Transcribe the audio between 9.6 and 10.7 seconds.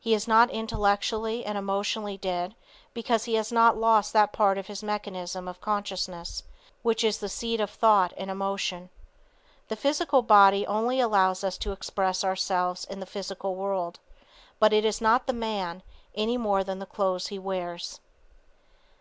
The physical body